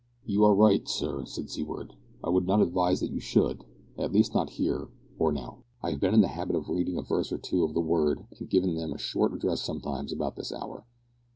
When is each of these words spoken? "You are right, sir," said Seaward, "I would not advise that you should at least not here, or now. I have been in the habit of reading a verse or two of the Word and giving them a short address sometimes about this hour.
"You 0.25 0.43
are 0.45 0.55
right, 0.55 0.87
sir," 0.87 1.25
said 1.25 1.51
Seaward, 1.51 1.93
"I 2.23 2.29
would 2.29 2.47
not 2.47 2.59
advise 2.59 3.01
that 3.01 3.11
you 3.11 3.19
should 3.19 3.63
at 3.99 4.11
least 4.11 4.33
not 4.33 4.49
here, 4.57 4.87
or 5.19 5.31
now. 5.31 5.59
I 5.83 5.91
have 5.91 5.99
been 5.99 6.15
in 6.15 6.21
the 6.21 6.27
habit 6.29 6.55
of 6.55 6.69
reading 6.69 6.97
a 6.97 7.03
verse 7.03 7.31
or 7.31 7.37
two 7.37 7.63
of 7.63 7.75
the 7.75 7.81
Word 7.81 8.25
and 8.39 8.49
giving 8.49 8.73
them 8.73 8.93
a 8.93 8.97
short 8.97 9.31
address 9.31 9.61
sometimes 9.61 10.11
about 10.11 10.37
this 10.37 10.51
hour. 10.51 10.87